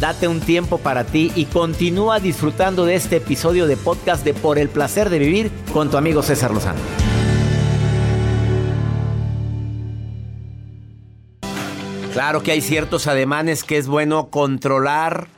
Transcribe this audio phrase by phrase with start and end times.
[0.00, 4.58] Date un tiempo para ti y continúa disfrutando de este episodio de podcast de Por
[4.58, 6.80] el placer de vivir con tu amigo César Lozano.
[12.14, 15.28] Claro que hay ciertos ademanes que es bueno controlar.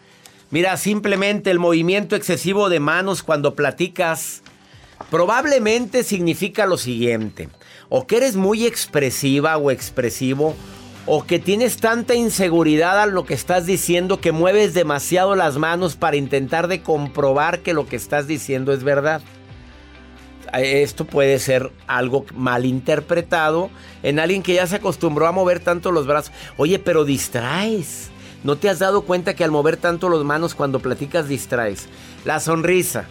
[0.52, 4.44] Mira, simplemente el movimiento excesivo de manos cuando platicas
[5.10, 7.48] probablemente significa lo siguiente.
[7.88, 10.54] O que eres muy expresiva o expresivo
[11.06, 15.96] o que tienes tanta inseguridad a lo que estás diciendo que mueves demasiado las manos
[15.96, 19.20] para intentar de comprobar que lo que estás diciendo es verdad.
[20.52, 23.70] Esto puede ser algo mal interpretado
[24.02, 26.32] en alguien que ya se acostumbró a mover tanto los brazos.
[26.56, 28.10] Oye, pero distraes.
[28.44, 31.86] ¿No te has dado cuenta que al mover tanto las manos cuando platicas distraes?
[32.24, 33.06] La sonrisa.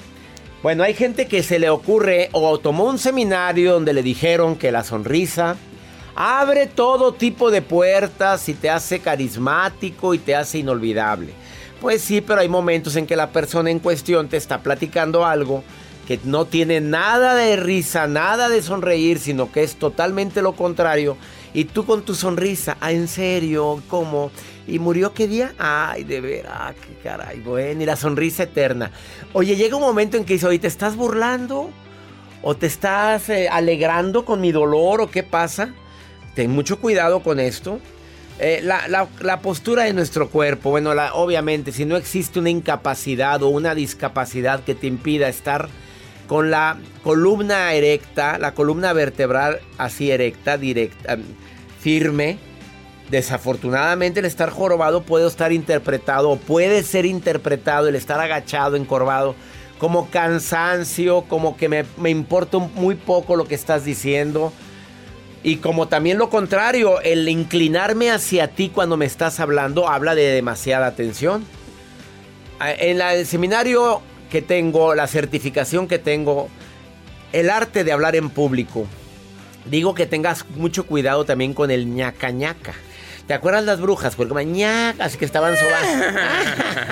[0.62, 4.72] Bueno, hay gente que se le ocurre o tomó un seminario donde le dijeron que
[4.72, 5.55] la sonrisa
[6.16, 11.34] Abre todo tipo de puertas y te hace carismático y te hace inolvidable.
[11.80, 15.64] Pues sí, pero hay momentos en que la persona en cuestión te está platicando algo
[16.08, 21.18] que no tiene nada de risa, nada de sonreír, sino que es totalmente lo contrario.
[21.53, 24.31] Y tú con tu sonrisa, ah, en serio, ¿cómo?
[24.68, 25.53] ¿Y murió qué día?
[25.58, 28.92] Ay, de veras, qué caray, bueno, y la sonrisa eterna.
[29.34, 31.70] Oye, llega un momento en que dice, oye, ¿te estás burlando?
[32.42, 35.02] ¿O te estás eh, alegrando con mi dolor?
[35.02, 35.73] ¿O qué pasa?
[36.36, 37.80] Ten mucho cuidado con esto.
[38.40, 43.76] Eh, la, postura de nuestro cuerpo, bueno, obviamente, si no existe una incapacidad o una
[43.76, 45.70] discapacidad que te impida estar
[46.28, 51.20] con la columna erecta, la columna vertebral así erecta, directa,
[51.80, 52.40] firme,
[53.12, 59.36] desafortunadamente el estar jorobado puede estar interpretado o puede ser interpretado el estar agachado, encorvado,
[59.78, 64.52] como cansancio, como que me, me importa muy poco lo que estás diciendo
[65.44, 70.23] y como también lo contrario, el inclinarme hacia ti cuando me estás hablando habla de
[70.23, 71.45] demasiada atención.
[72.59, 76.47] En el seminario que tengo, la certificación que tengo,
[77.34, 78.86] el arte de hablar en público,
[79.66, 82.73] digo que tengas mucho cuidado también con el ñaca ñaca.
[83.28, 84.16] ¿Te acuerdas las brujas?
[84.16, 84.34] Porque
[85.00, 86.20] así que estaban sobando.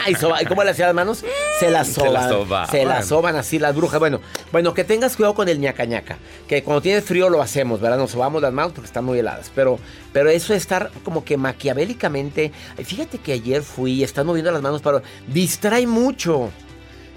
[0.41, 1.25] ¿Y cómo le hacían las manos?
[1.59, 2.67] Se las soban.
[2.69, 3.35] Se las soban.
[3.35, 3.99] así las brujas.
[3.99, 6.17] Bueno, bueno, que tengas cuidado con el ñaca ñaca.
[6.47, 7.97] Que cuando tienes frío lo hacemos, ¿verdad?
[7.97, 9.51] Nos sobamos las manos porque están muy heladas.
[9.53, 9.79] Pero,
[10.13, 12.51] pero eso es estar como que maquiavélicamente.
[12.83, 15.01] Fíjate que ayer fui y están moviendo las manos para.
[15.27, 16.51] Distrae mucho.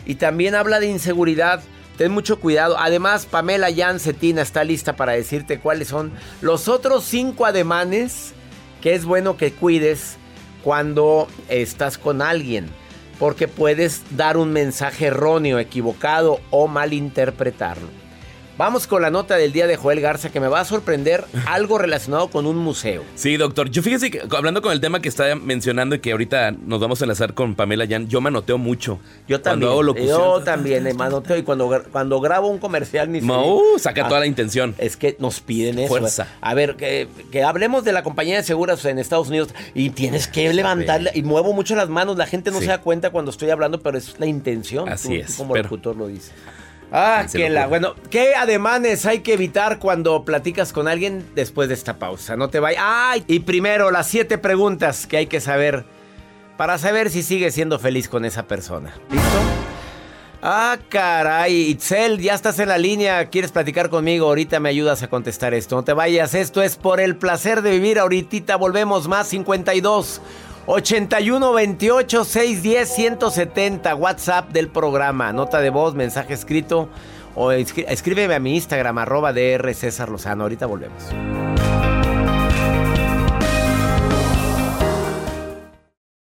[0.06, 1.62] Y también habla de inseguridad.
[1.96, 2.76] Ten mucho cuidado.
[2.78, 8.34] Además, Pamela Jan Cetina está lista para decirte cuáles son los otros cinco ademanes
[8.82, 10.16] que es bueno que cuides
[10.62, 12.66] cuando estás con alguien,
[13.18, 17.88] porque puedes dar un mensaje erróneo, equivocado o malinterpretarlo.
[18.58, 21.78] Vamos con la nota del día de Joel Garza que me va a sorprender algo
[21.78, 23.02] relacionado con un museo.
[23.14, 23.70] Sí, doctor.
[23.70, 27.00] Yo fíjese que hablando con el tema que está mencionando y que ahorita nos vamos
[27.00, 28.98] a enlazar con Pamela Jan, yo manoteo mucho.
[29.26, 29.72] Yo también.
[30.06, 34.26] Yo también me manoteo y cuando, cuando grabo un comercial ni uh, saca toda la
[34.26, 34.74] intención.
[34.78, 35.88] Es que nos piden eso.
[35.88, 36.28] Fuerza.
[36.40, 37.08] A ver, que,
[37.42, 41.52] hablemos de la compañía de seguros en Estados Unidos y tienes que levantarla y muevo
[41.52, 42.18] mucho las manos.
[42.18, 44.88] La gente no se da cuenta cuando estoy hablando, pero es la intención.
[44.88, 45.36] Así es.
[45.36, 46.32] como el locutor lo dice.
[46.92, 47.66] Ah, qué la.
[47.66, 52.36] Bueno, ¿qué ademanes hay que evitar cuando platicas con alguien después de esta pausa?
[52.36, 52.82] No te vayas.
[52.84, 53.24] ¡Ay!
[53.26, 55.86] Y primero, las siete preguntas que hay que saber
[56.58, 58.92] para saber si sigues siendo feliz con esa persona.
[59.10, 59.38] ¿Listo?
[60.42, 61.70] Ah, caray.
[61.70, 63.26] Itzel, ya estás en la línea.
[63.30, 64.26] ¿Quieres platicar conmigo?
[64.26, 65.76] Ahorita me ayudas a contestar esto.
[65.76, 66.34] No te vayas.
[66.34, 68.00] Esto es por el placer de vivir.
[68.00, 70.20] Ahorita volvemos más 52.
[70.66, 75.32] 81 28 610 170 WhatsApp del programa.
[75.32, 76.88] Nota de voz, mensaje escrito
[77.34, 80.44] o escríbeme a mi Instagram arroba DR César Lozano.
[80.44, 81.02] Ahorita volvemos.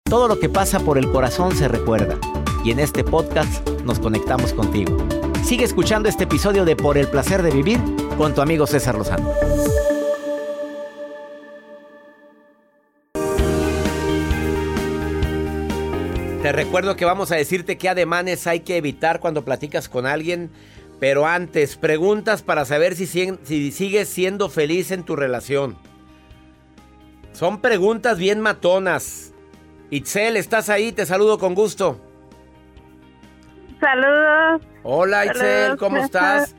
[0.04, 2.18] Todo lo que pasa por el corazón se recuerda
[2.64, 4.98] y en este podcast nos conectamos contigo.
[5.44, 7.80] Sigue escuchando este episodio de Por el placer de vivir
[8.18, 9.43] con tu amigo César Lozano.
[16.44, 20.52] Te recuerdo que vamos a decirte qué ademanes hay que evitar cuando platicas con alguien.
[21.00, 25.78] Pero antes, preguntas para saber si, si sigues siendo feliz en tu relación.
[27.32, 29.34] Son preguntas bien matonas.
[29.90, 30.92] Itzel, ¿estás ahí?
[30.92, 32.02] Te saludo con gusto.
[33.80, 34.64] Saludos.
[34.84, 36.58] Hola Itzel, ¿cómo estás?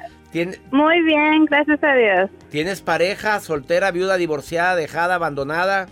[0.71, 2.31] Muy bien, gracias a Dios.
[2.49, 5.89] ¿Tienes pareja, soltera, viuda, divorciada, dejada, abandonada?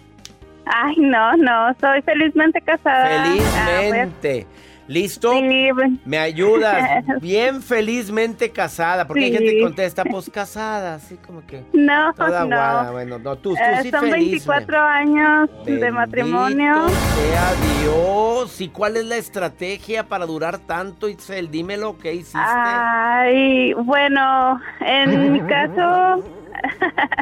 [0.66, 3.08] Ay, no, no, soy felizmente casada.
[3.24, 4.46] Felizmente.
[4.88, 5.32] ¿Listo?
[5.32, 7.04] Sí, pues, Me ayudas.
[7.20, 9.06] Bien felizmente casada.
[9.06, 9.36] Porque hay Sí.
[9.38, 11.62] gente que contesta, pues casada, así como que.
[11.72, 12.82] no, Toda guada.
[12.84, 12.92] no.
[12.92, 14.44] Bueno, no, tú, tú Eh, sí son feliz.
[14.44, 16.88] 24 años de matrimonio.
[16.88, 18.60] sea Dios.
[18.60, 21.50] ¿Y cuál es la estrategia para durar tanto, Itzel?
[21.50, 22.38] Dímelo, ¿qué hiciste?
[22.42, 26.24] Ay, bueno, en mi caso,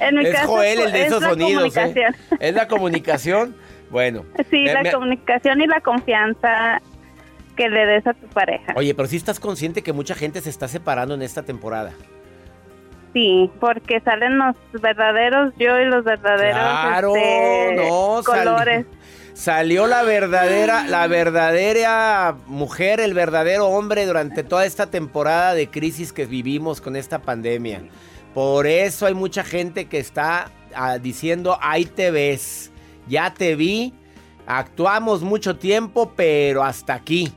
[0.00, 1.80] en mi es caso Joel el de es esos sonidos, ¿eh?
[1.80, 2.16] comunicación.
[2.40, 3.56] Es la comunicación.
[3.90, 4.26] Bueno.
[4.50, 6.82] Sí, Me- la me- comunicación y la confianza
[7.56, 8.74] que le des a tu pareja.
[8.76, 11.92] Oye, pero sí estás consciente que mucha gente se está separando en esta temporada.
[13.14, 18.86] Sí, porque salen los verdaderos yo y los verdaderos Claro, este, no, sal- colores.
[19.32, 26.12] Salió la verdadera, la verdadera mujer, el verdadero hombre durante toda esta temporada de crisis
[26.12, 27.82] que vivimos con esta pandemia.
[28.34, 32.70] Por eso hay mucha gente que está ah, diciendo, ahí te ves,
[33.08, 33.92] ya te vi,
[34.46, 37.32] actuamos mucho tiempo, pero hasta aquí.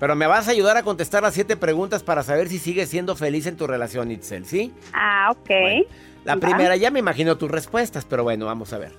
[0.00, 3.16] Pero me vas a ayudar a contestar las siete preguntas para saber si sigues siendo
[3.16, 4.72] feliz en tu relación, Itzel, ¿sí?
[4.92, 5.48] Ah, ok.
[5.48, 5.84] Bueno,
[6.24, 6.40] la Va.
[6.40, 8.92] primera, ya me imagino tus respuestas, pero bueno, vamos a ver.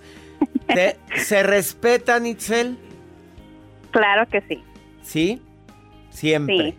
[0.67, 2.77] ¿Te- ¿Se respetan, Itzel?
[3.91, 4.63] Claro que sí.
[5.03, 5.41] ¿Sí?
[6.09, 6.71] Siempre.
[6.71, 6.77] Sí.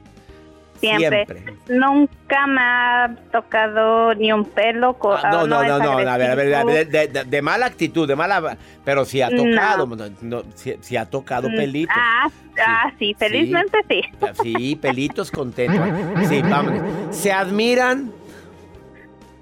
[0.81, 1.27] Siempre.
[1.69, 4.95] Nunca me ha tocado ni un pelo.
[4.95, 7.09] co- Ah, no, ah, no, es no, no, a ver, a ver, a ver, de,
[7.09, 9.37] de- de mala actitud, de mala, pero sí ha No.
[9.45, 11.97] tocado, no, no, sí, sí ha tocado Mm, pelitos.
[11.99, 12.29] Ah,
[12.67, 14.03] ah, sí, felizmente sí.
[14.43, 15.89] Sí, pelitos contentos.
[16.29, 17.17] Sí, vámonos.
[17.17, 18.11] ¿Se admiran?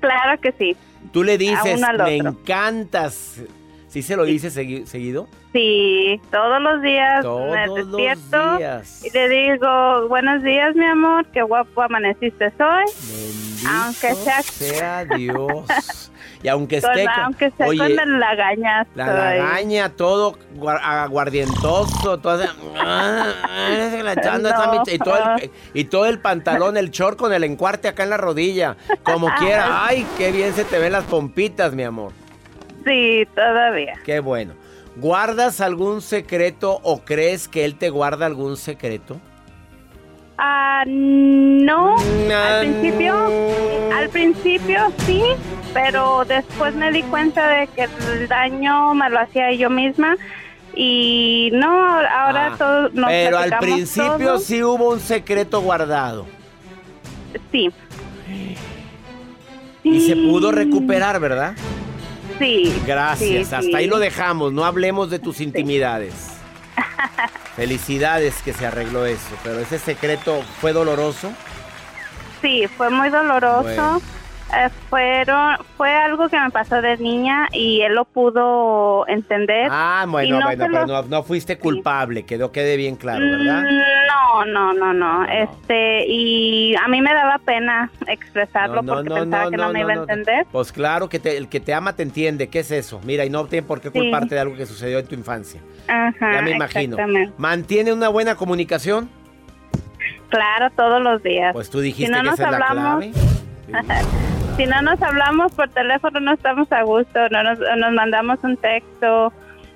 [0.01, 0.77] Claro que sí.
[1.13, 3.41] Tú le dices, me encantas.
[3.95, 5.29] ¿Sí se lo dices segui- seguido?
[5.53, 9.05] Sí, todos los días me los despierto días.
[9.05, 12.85] y le digo, buenos días, mi amor, qué guapo amaneciste hoy.
[13.09, 16.11] Bendito Aunque sea- sea Dios.
[16.43, 18.91] Y aunque Con- esté con- aunque sea oye, con el lagañazo.
[18.97, 19.07] la
[19.37, 22.43] lagaña, todo guar- aguardientoso, todo
[22.77, 23.69] ah, ah,
[24.03, 24.83] la No.
[24.93, 28.17] y, todo el, y todo el pantalón, el short con el encuarte acá en la
[28.17, 29.87] rodilla, como quiera.
[29.87, 32.11] Ay, qué bien se te ven las pompitas, mi amor.
[32.85, 33.95] Sí, todavía.
[34.05, 34.55] Qué bueno.
[34.97, 39.21] ¿Guardas algún secreto o crees que él te guarda algún secreto?
[40.39, 41.97] Ah, no.
[41.97, 43.31] Al principio,
[43.93, 45.23] al principio sí,
[45.73, 50.17] pero después me di cuenta de que el daño me lo hacía yo misma
[50.77, 56.27] y no, ahora Ah, todo nos Pero al principio sí hubo un secreto guardado.
[57.53, 57.71] Sí.
[59.85, 61.55] Y se pudo recuperar, ¿verdad?
[62.39, 62.83] Sí.
[62.87, 63.29] Gracias.
[63.49, 63.75] sí, Hasta sí.
[63.75, 64.53] ahí lo dejamos.
[64.53, 66.15] No hablemos de tus intimidades.
[67.57, 69.37] Felicidades que se arregló eso.
[69.43, 71.33] Pero ese secreto fue doloroso.
[72.43, 73.63] Sí, fue muy doloroso.
[73.63, 74.03] Bueno.
[74.57, 79.69] Eh, fueron, fue algo que me pasó de niña y él lo pudo entender.
[79.71, 82.25] Ah, bueno, no bueno, pero lo- no, no fuiste culpable.
[82.25, 83.63] Quedó, quede bien claro, ¿verdad?
[83.63, 85.25] Mm, No, no, no, no.
[85.27, 89.97] Este, y a mí me daba pena expresarlo porque pensaba que no, me iba a
[89.97, 90.47] entender.
[90.51, 92.49] Pues claro que te- el que te ama te entiende.
[92.49, 93.01] ¿Qué es eso?
[93.05, 93.99] Mira, y no tiene por qué Sí.
[93.99, 95.61] culparte de algo que sucedió en tu infancia.
[95.89, 96.97] Ajá, ya me imagino.
[97.39, 99.09] ¿Mantiene una buena comunicación?
[100.31, 101.53] Claro, todos los días.
[101.53, 103.13] Pues tú dijiste Si no que nos esa es la hablamos- clave.
[104.57, 107.29] Si no nos hablamos por teléfono, no estamos a gusto.
[107.31, 109.33] No nos, nos mandamos un texto,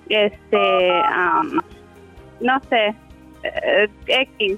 [0.09, 1.61] este, am,
[2.41, 2.95] no sé,
[3.43, 4.57] eh, X.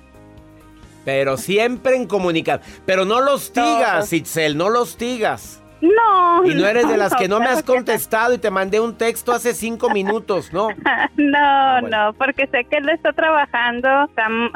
[1.06, 2.60] Pero siempre en comunicar.
[2.84, 4.16] Pero no los tigas, Todo.
[4.18, 5.62] Itzel, no los tigas.
[5.80, 6.44] No.
[6.44, 9.32] Y no eres de las que no me has contestado y te mandé un texto
[9.32, 10.68] hace cinco minutos, ¿no?
[11.16, 12.06] No, Ah, bueno.
[12.08, 13.88] no, porque sé que él está trabajando,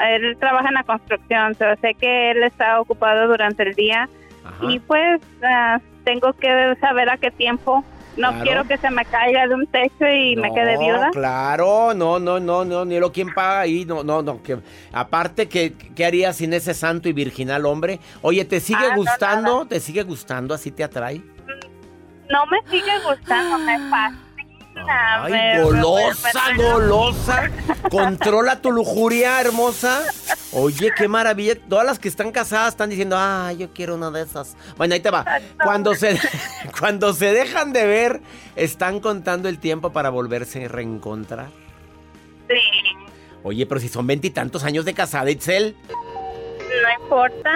[0.07, 4.11] él trabaja en la construcción, pero sé que él está ocupado durante el día
[4.45, 4.71] Ajá.
[4.71, 7.85] y pues ah, tengo que saber a qué tiempo.
[8.17, 8.45] No Claro.
[8.45, 11.11] quiero que se me caiga de un techo y me No, quede viuda.
[11.11, 14.41] Claro, no, no, no, no, ni lo quien paga ahí, no, no, no.
[14.41, 14.59] Que,
[14.93, 17.99] aparte, que, ¿qué harías sin ese santo y virginal hombre?
[18.23, 19.53] Oye, ¿te sigue Ah, no, gustando?
[19.55, 19.69] nada.
[19.69, 20.55] ¿Te sigue gustando?
[20.55, 21.23] ¿Así te atrae?
[22.31, 24.21] No me sigue gustando, me fascina.
[24.89, 27.51] Ay, golosa, golosa.
[27.91, 30.03] Controla tu lujuria, hermosa.
[30.53, 31.55] Oye, qué maravilla.
[31.69, 34.57] Todas las que están casadas están diciendo, ah, yo quiero una de esas.
[34.77, 35.25] Bueno, ahí te va.
[35.63, 36.19] Cuando se,
[36.79, 38.21] cuando se dejan de ver,
[38.57, 41.49] están contando el tiempo para volverse a reencontrar.
[42.49, 42.55] Sí,
[43.43, 45.77] Oye, pero si son veintitantos años de casada, Itzel.
[45.89, 47.53] no importa.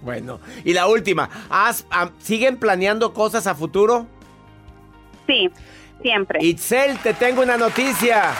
[0.00, 1.28] Bueno, y la última.
[1.50, 4.06] ¿has- am- ¿Siguen planeando cosas a futuro?
[5.26, 5.50] Sí,
[6.02, 6.38] siempre.
[6.42, 8.32] Itzel, te tengo una noticia.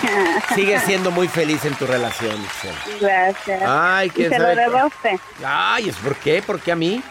[0.54, 2.74] Sigues siendo muy feliz en tu relación, Itzel.
[3.00, 3.62] Gracias.
[3.66, 4.56] Ay, y quién se lo sabe.
[4.56, 5.20] debo a usted.
[5.44, 6.42] Ay, ¿es por qué?
[6.42, 7.02] ¿Por qué a mí?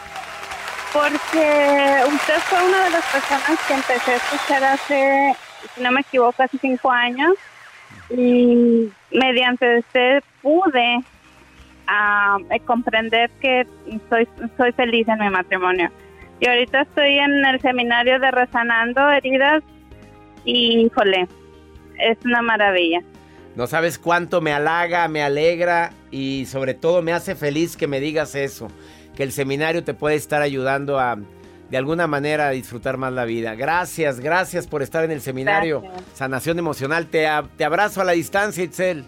[0.92, 5.36] Porque usted fue una de las personas que empecé a escuchar hace,
[5.74, 7.34] si no me equivoco, hace cinco años.
[8.10, 11.00] y mediante usted pude
[11.90, 13.66] eh, comprender que
[14.08, 15.90] soy, soy feliz en mi matrimonio.
[16.40, 19.62] Y ahorita estoy en el seminario de Rezanando Heridas
[20.44, 21.28] y, híjole,
[21.98, 23.00] es una maravilla.
[23.56, 28.00] No sabes cuánto me halaga, me alegra y sobre todo me hace feliz que me
[28.00, 28.68] digas eso,
[29.14, 31.18] que el seminario te puede estar ayudando a
[31.68, 33.54] de alguna manera a disfrutar más la vida.
[33.54, 37.06] Gracias, gracias por estar en el seminario Sanación Emocional.
[37.06, 39.04] Te, te abrazo a la distancia, Itzel.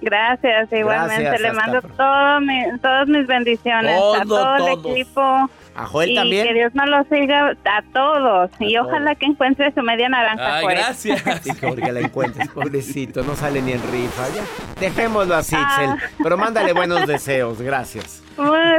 [0.00, 1.38] Gracias, igualmente.
[1.38, 2.40] Le mando todo
[2.80, 5.50] todas mis bendiciones a todo el equipo.
[5.78, 6.48] A Joel también.
[6.48, 8.50] Que Dios nos lo siga a todos.
[8.58, 10.56] y ojalá que encuentre su media naranja.
[10.56, 11.22] Ay, gracias.
[11.42, 13.22] Sí, que la encuentres, pobrecito.
[13.22, 14.24] No sale ni en rifa.
[14.80, 15.96] Dejémoslo así, ah.
[16.20, 17.62] Pero mándale buenos deseos.
[17.62, 18.24] Gracias.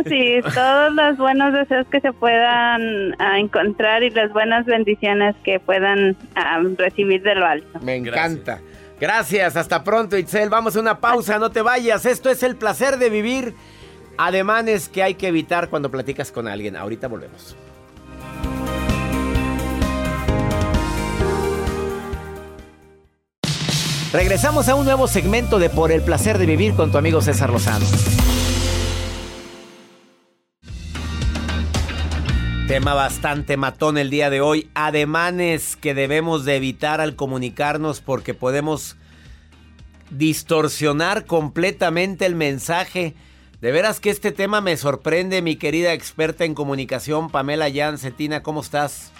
[0.08, 5.62] sí, todos los buenos deseos que se puedan ah, encontrar y las buenas bendiciones que
[5.62, 7.80] puedan ah, recibir de lo alto.
[7.80, 8.60] Me encanta.
[9.00, 10.50] Gracias, hasta pronto Itzel.
[10.50, 12.06] Vamos a una pausa, no te vayas.
[12.06, 13.54] Esto es el placer de vivir.
[14.22, 16.76] Ademanes que hay que evitar cuando platicas con alguien.
[16.76, 17.56] Ahorita volvemos.
[24.12, 27.50] Regresamos a un nuevo segmento de Por el placer de vivir con tu amigo César
[27.50, 27.86] Lozano.
[32.68, 34.70] Tema bastante matón el día de hoy.
[34.74, 38.98] Ademanes que debemos de evitar al comunicarnos porque podemos
[40.10, 43.16] distorsionar completamente el mensaje.
[43.62, 48.62] De veras que este tema me sorprende, mi querida experta en comunicación, Pamela Cetina, ¿cómo
[48.62, 49.12] estás?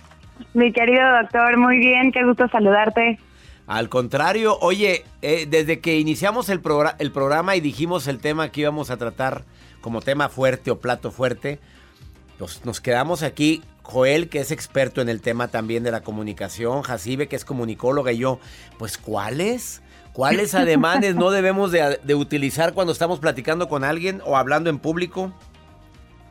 [0.54, 3.20] Mi querido doctor, muy bien, qué gusto saludarte.
[3.68, 6.62] Al contrario, oye, eh, desde que iniciamos el,
[7.00, 9.44] el programa y dijimos el tema que íbamos a tratar
[9.82, 11.60] como tema fuerte o plato fuerte,
[12.64, 13.62] nos, quedamos aquí.
[13.82, 18.12] Joel, que es experto en el tema también de la comunicación, Jacibe, que es comunicóloga,
[18.12, 18.40] y yo,
[18.78, 19.82] pues ¿cuáles?
[20.20, 25.32] ¿Cuáles ademanes no debemos de, utilizar cuando estamos platicando con alguien o hablando en público?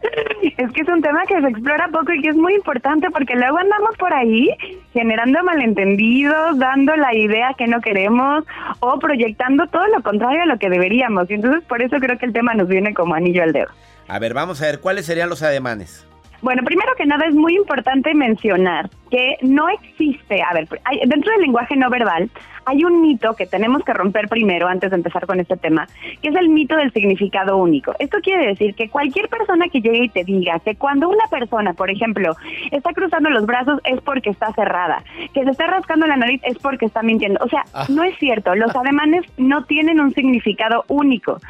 [0.58, 3.34] Es que es un tema que se explora poco y que es muy importante porque
[3.36, 4.50] luego andamos por ahí
[4.92, 8.44] generando malentendidos, dando la idea que no queremos
[8.80, 11.30] o proyectando todo lo contrario a lo que deberíamos.
[11.30, 13.68] Y entonces por eso creo que el tema nos viene como anillo al dedo.
[14.08, 16.04] A ver, vamos a ver, ¿cuáles serían los ademanes?
[16.40, 20.68] Bueno, primero que nada es muy importante mencionar que no existe, a ver,
[21.06, 22.30] dentro del lenguaje no verbal
[22.68, 25.86] hay un mito que tenemos que romper primero antes de empezar con este tema,
[26.20, 27.94] que es el mito del significado único.
[27.98, 31.72] Esto quiere decir que cualquier persona que llegue y te diga que cuando una persona,
[31.72, 32.36] por ejemplo,
[32.70, 35.02] está cruzando los brazos es porque está cerrada,
[35.32, 37.42] que se está rascando la nariz es porque está mintiendo.
[37.42, 37.86] O sea, ah.
[37.88, 41.40] no es cierto, los ademanes no tienen un significado único.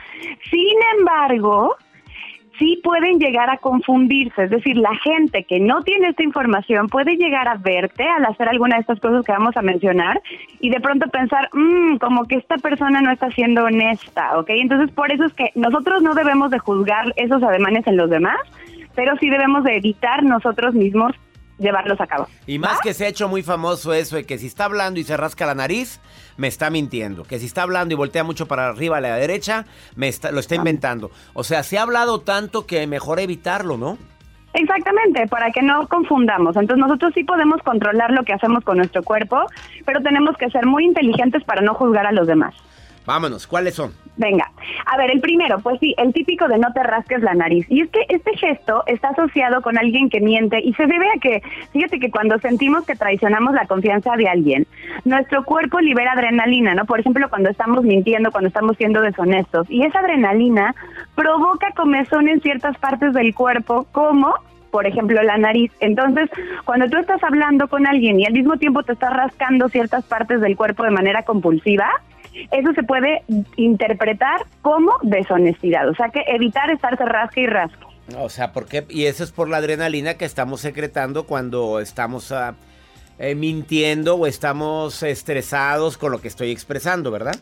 [0.50, 1.74] Sin embargo,
[2.58, 4.44] sí pueden llegar a confundirse.
[4.44, 8.48] Es decir, la gente que no tiene esta información puede llegar a verte al hacer
[8.48, 10.20] alguna de estas cosas que vamos a mencionar
[10.60, 14.50] y de pronto pensar, mmm, como que esta persona no está siendo honesta, ¿ok?
[14.50, 18.38] Entonces, por eso es que nosotros no debemos de juzgar esos ademanes en los demás,
[18.94, 21.14] pero sí debemos de evitar nosotros mismos
[21.58, 22.26] llevarlos a cabo.
[22.46, 25.04] Y más que se ha hecho muy famoso eso de que si está hablando y
[25.04, 26.00] se rasca la nariz,
[26.36, 27.24] me está mintiendo.
[27.24, 30.40] Que si está hablando y voltea mucho para arriba a la derecha, me está, lo
[30.40, 31.10] está inventando.
[31.34, 33.98] O sea, se ha hablado tanto que mejor evitarlo, ¿no?
[34.54, 36.56] Exactamente, para que no confundamos.
[36.56, 39.44] Entonces nosotros sí podemos controlar lo que hacemos con nuestro cuerpo,
[39.84, 42.54] pero tenemos que ser muy inteligentes para no juzgar a los demás.
[43.08, 43.94] Vámonos, ¿cuáles son?
[44.18, 44.52] Venga,
[44.84, 47.64] a ver, el primero, pues sí, el típico de no te rasques la nariz.
[47.70, 51.18] Y es que este gesto está asociado con alguien que miente y se debe a
[51.18, 54.66] que, fíjate que cuando sentimos que traicionamos la confianza de alguien,
[55.06, 56.84] nuestro cuerpo libera adrenalina, ¿no?
[56.84, 59.70] Por ejemplo, cuando estamos mintiendo, cuando estamos siendo deshonestos.
[59.70, 60.74] Y esa adrenalina
[61.14, 64.34] provoca comezón en ciertas partes del cuerpo, como
[64.70, 65.72] por ejemplo, la nariz.
[65.80, 66.28] Entonces,
[66.66, 70.42] cuando tú estás hablando con alguien y al mismo tiempo te estás rascando ciertas partes
[70.42, 71.88] del cuerpo de manera compulsiva,
[72.50, 73.22] eso se puede
[73.56, 75.88] interpretar como deshonestidad.
[75.88, 77.86] O sea que evitar estarse rasca y rasca.
[78.16, 78.84] O sea, ¿por qué?
[78.88, 82.32] Y eso es por la adrenalina que estamos secretando cuando estamos
[83.18, 87.34] eh, mintiendo o estamos estresados con lo que estoy expresando, ¿verdad?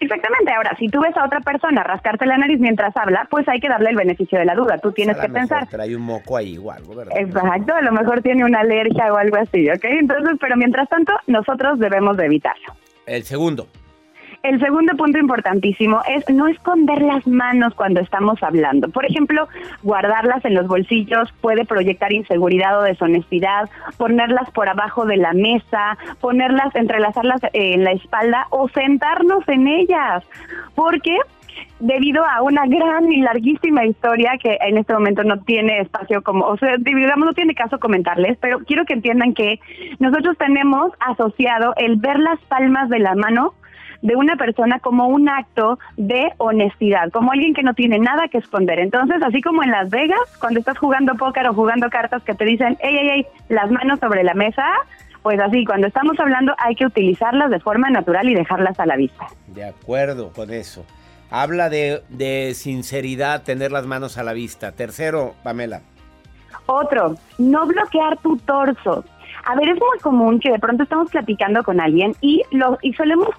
[0.00, 0.52] Exactamente.
[0.52, 3.68] Ahora, si tú ves a otra persona rascarte la nariz mientras habla, pues hay que
[3.68, 4.78] darle el beneficio de la duda.
[4.78, 5.68] Tú tienes que pensar.
[5.68, 7.16] Trae un moco ahí o algo, ¿verdad?
[7.16, 7.72] Exacto.
[7.72, 9.84] A lo mejor tiene una alergia o algo así, ¿ok?
[9.84, 12.74] Entonces, pero mientras tanto, nosotros debemos de evitarlo.
[13.06, 13.68] El segundo.
[14.42, 18.88] El segundo punto importantísimo es no esconder las manos cuando estamos hablando.
[18.88, 19.46] Por ejemplo,
[19.84, 25.96] guardarlas en los bolsillos puede proyectar inseguridad o deshonestidad, ponerlas por abajo de la mesa,
[26.20, 30.24] ponerlas, entrelazarlas en la espalda o sentarnos en ellas.
[30.74, 31.16] Porque
[31.78, 36.46] debido a una gran y larguísima historia que en este momento no tiene espacio como,
[36.46, 39.60] o sea, digamos, no tiene caso comentarles, pero quiero que entiendan que
[40.00, 43.54] nosotros tenemos asociado el ver las palmas de la mano
[44.02, 48.38] de una persona como un acto de honestidad, como alguien que no tiene nada que
[48.38, 48.80] esconder.
[48.80, 52.44] Entonces, así como en Las Vegas, cuando estás jugando póker o jugando cartas que te
[52.44, 54.64] dicen, hey, hey, hey, las manos sobre la mesa,
[55.22, 58.96] pues así, cuando estamos hablando hay que utilizarlas de forma natural y dejarlas a la
[58.96, 59.26] vista.
[59.46, 60.84] De acuerdo con eso.
[61.30, 64.72] Habla de, de sinceridad, tener las manos a la vista.
[64.72, 65.80] Tercero, Pamela.
[66.66, 69.04] Otro, no bloquear tu torso.
[69.44, 72.92] A ver, es muy común que de pronto estamos platicando con alguien y, lo, y
[72.92, 73.30] solemos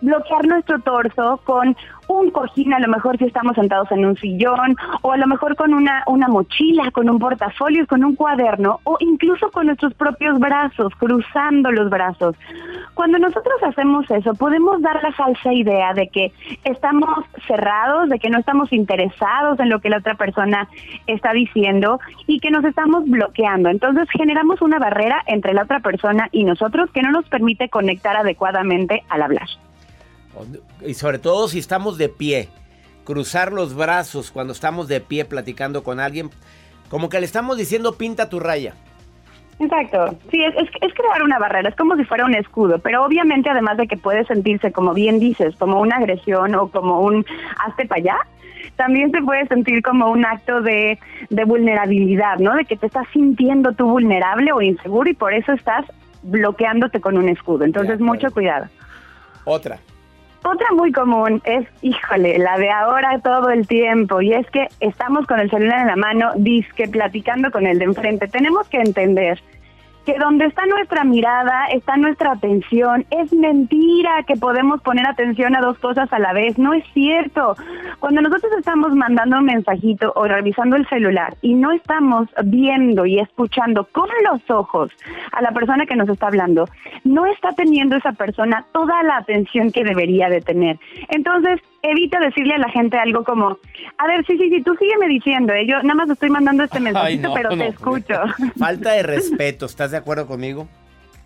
[0.00, 1.76] bloquear nuestro torso con
[2.08, 5.56] un cojín, a lo mejor si estamos sentados en un sillón, o a lo mejor
[5.56, 10.38] con una, una mochila, con un portafolio, con un cuaderno, o incluso con nuestros propios
[10.38, 12.36] brazos, cruzando los brazos.
[12.94, 16.32] Cuando nosotros hacemos eso, podemos dar la falsa idea de que
[16.64, 20.68] estamos cerrados, de que no estamos interesados en lo que la otra persona
[21.06, 23.68] está diciendo y que nos estamos bloqueando.
[23.68, 28.16] Entonces generamos una barrera entre la otra persona y nosotros que no nos permite conectar
[28.16, 29.48] adecuadamente al hablar.
[30.84, 32.48] Y sobre todo si estamos de pie,
[33.04, 36.30] cruzar los brazos cuando estamos de pie platicando con alguien,
[36.90, 38.74] como que le estamos diciendo pinta tu raya.
[39.58, 43.48] Exacto, sí, es, es, crear una barrera, es como si fuera un escudo, pero obviamente
[43.48, 47.24] además de que puede sentirse, como bien dices, como una agresión o como un
[47.64, 48.18] hazte para allá,
[48.76, 50.98] también se puede sentir como un acto de,
[51.30, 52.54] de vulnerabilidad, ¿no?
[52.54, 55.86] De que te estás sintiendo tú vulnerable o inseguro y por eso estás
[56.22, 57.64] bloqueándote con un escudo.
[57.64, 58.66] Entonces, mucho cuidado.
[59.44, 59.78] Otra.
[60.44, 65.26] Otra muy común es, híjole, la de ahora todo el tiempo, y es que estamos
[65.26, 68.28] con el celular en la mano, disque platicando con el de enfrente.
[68.28, 69.42] Tenemos que entender
[70.06, 73.04] que donde está nuestra mirada, está nuestra atención.
[73.10, 77.56] Es mentira que podemos poner atención a dos cosas a la vez, no es cierto.
[77.98, 83.18] Cuando nosotros estamos mandando un mensajito o revisando el celular y no estamos viendo y
[83.18, 84.92] escuchando con los ojos
[85.32, 86.66] a la persona que nos está hablando,
[87.02, 90.78] no está teniendo esa persona toda la atención que debería de tener.
[91.08, 93.58] Entonces, evita decirle a la gente algo como,
[93.98, 95.66] a ver, sí, sí, sí, tú sígueme diciendo, ¿eh?
[95.66, 98.14] yo nada más estoy mandando este mensajito, pero te escucho.
[98.58, 100.68] Falta de respeto, ¿estás de acuerdo conmigo?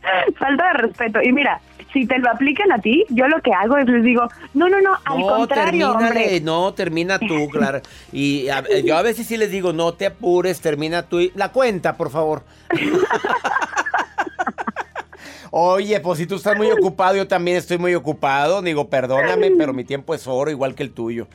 [0.38, 1.20] Falta de respeto.
[1.22, 1.60] Y mira,
[1.92, 4.80] si te lo aplican a ti, yo lo que hago es les digo, no, no,
[4.80, 6.40] no, al contrario, hombre.
[6.40, 7.80] No, termina tú, claro.
[8.12, 8.46] Y
[8.84, 11.18] yo a veces sí les digo, no te apures, termina tú.
[11.34, 12.42] La cuenta, por favor.
[15.50, 18.62] Oye, pues si tú estás muy ocupado, yo también estoy muy ocupado.
[18.62, 21.26] Digo, perdóname, pero mi tiempo es oro, igual que el tuyo.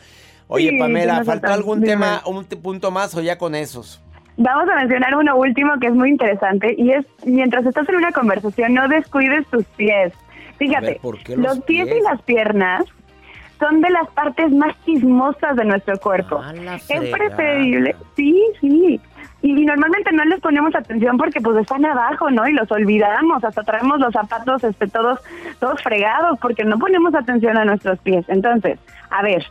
[0.48, 4.02] Oye, Pamela, ¿faltó algún tema, un punto más o ya con esos?
[4.38, 8.12] Vamos a mencionar uno último que es muy interesante y es, mientras estás en una
[8.12, 10.14] conversación, no descuides tus pies.
[10.58, 11.00] Fíjate,
[11.36, 11.88] los, pies?
[11.88, 12.84] y las piernas
[13.60, 16.42] son de las partes más chismosas de nuestro cuerpo.
[16.90, 19.00] es preferible, sí, sí,
[19.52, 22.48] y normalmente no les ponemos atención porque pues están abajo, ¿no?
[22.48, 25.20] Y los olvidamos, hasta traemos los zapatos este todos
[25.60, 28.26] todos fregados porque no ponemos atención a nuestros pies.
[28.28, 28.80] Entonces,
[29.12, 29.46] a ver,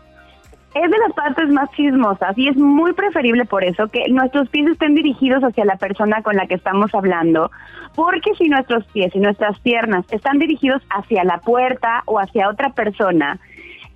[0.75, 4.67] es de las partes más chismosas y es muy preferible por eso que nuestros pies
[4.67, 7.53] estén dirigidos hacia la persona con la que estamos hablando,
[7.95, 12.71] porque si nuestros pies y nuestras piernas están dirigidos hacia la puerta o hacia otra
[12.71, 13.39] persona,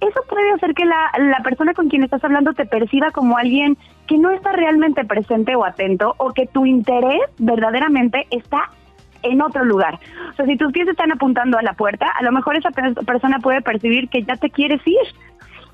[0.00, 3.76] eso puede hacer que la, la persona con quien estás hablando te perciba como alguien
[4.08, 8.70] que no está realmente presente o atento o que tu interés verdaderamente está
[9.22, 9.98] en otro lugar.
[10.32, 13.38] O sea, si tus pies están apuntando a la puerta, a lo mejor esa persona
[13.38, 14.96] puede percibir que ya te quieres ir.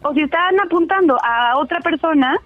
[0.03, 2.37] O si están apuntando a otra persona,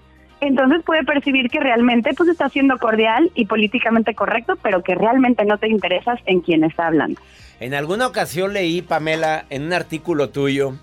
[0.40, 5.44] entonces puede percibir que realmente pues está siendo cordial y políticamente correcto, pero que realmente
[5.44, 7.20] no te interesas en quien está hablando.
[7.60, 10.74] En alguna ocasión leí, Pamela, en un artículo tuyo,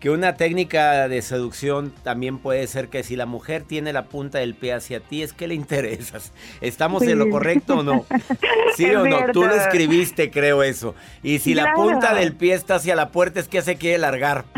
[0.00, 4.38] que una técnica de seducción también puede ser que si la mujer tiene la punta
[4.38, 6.32] del pie hacia ti, es que le interesas.
[6.60, 8.04] ¿Estamos en lo correcto o no?
[8.76, 9.32] ¿Sí o no?
[9.32, 10.94] Tú lo escribiste, creo eso.
[11.22, 14.44] Y si la punta del pie está hacia la puerta, es que se quiere largar.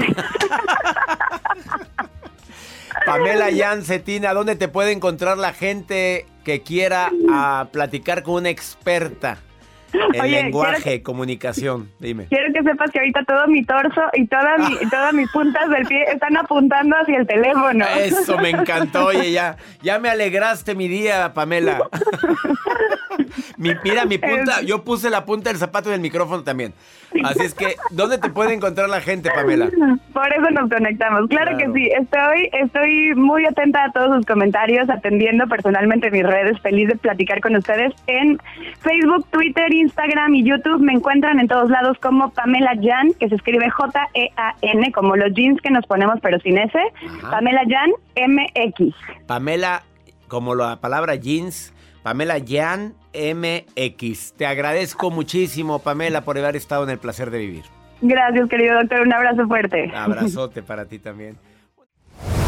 [3.07, 8.51] Pamela Jan Cetina, ¿dónde te puede encontrar la gente que quiera a platicar con una
[8.51, 9.38] experta?
[10.12, 12.27] El lenguaje, comunicación, dime.
[12.27, 16.05] Quiero que sepas que ahorita todo mi torso y todas, todas mis puntas del pie
[16.12, 17.85] están apuntando hacia el teléfono.
[17.98, 21.79] Eso me encantó, oye, ya, ya me alegraste mi día, Pamela.
[23.59, 26.73] mira, mi punta, yo puse la punta del zapato del micrófono también.
[27.25, 29.71] Así es que, ¿dónde te puede encontrar la gente, Pamela?
[30.12, 31.29] Por eso nos conectamos.
[31.29, 31.88] Claro, que sí.
[31.99, 36.61] Estoy, estoy muy atenta a todos sus comentarios, atendiendo personalmente mis redes.
[36.61, 38.38] Feliz de platicar con ustedes en
[38.81, 40.81] Facebook, Twitter, Instagram y YouTube.
[40.81, 45.61] Me encuentran en todos lados como Pamela Jan, que se escribe J-E-A-N, como los jeans
[45.62, 46.79] que nos ponemos, pero sin S.
[47.31, 47.90] Pamela Jan
[48.29, 48.94] MX.
[49.27, 49.83] Pamela,
[50.29, 54.34] como la palabra jeans Pamela Jan MX.
[54.34, 57.64] Te agradezco muchísimo, Pamela, por haber estado en el placer de vivir.
[58.00, 59.00] Gracias, querido doctor.
[59.00, 59.90] Un abrazo fuerte.
[59.94, 61.37] Abrazote para ti también.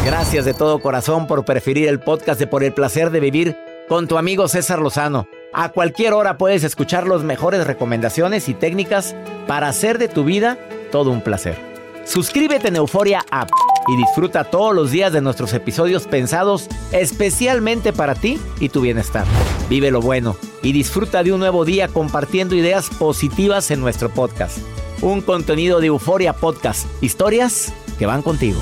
[0.05, 3.57] Gracias de todo corazón por preferir el podcast de Por el placer de vivir
[3.89, 5.27] con tu amigo César Lozano.
[5.53, 9.15] A cualquier hora puedes escuchar las mejores recomendaciones y técnicas
[9.47, 10.57] para hacer de tu vida
[10.93, 11.57] todo un placer.
[12.05, 13.51] Suscríbete en Euforia App
[13.91, 19.27] y disfruta todos los días de nuestros episodios pensados especialmente para ti y tu bienestar.
[19.69, 24.59] Vive lo bueno y disfruta de un nuevo día compartiendo ideas positivas en nuestro podcast.
[25.03, 26.87] Un contenido de Euforia Podcast.
[27.03, 28.61] Historias que van contigo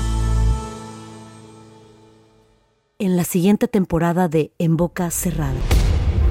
[3.01, 5.55] en la siguiente temporada de En Boca Cerrada.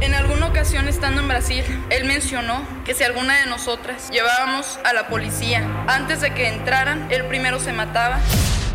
[0.02, 4.92] En alguna ocasión estando en Brasil, él mencionó que si alguna de nosotras llevábamos a
[4.92, 8.20] la policía antes de que entraran, él primero se mataba.